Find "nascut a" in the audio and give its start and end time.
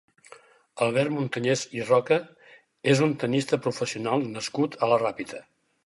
4.35-4.95